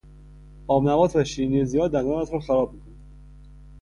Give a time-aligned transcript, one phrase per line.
[0.67, 2.95] آبنبات و شیرینی زیاد دندانت را خراب میکند.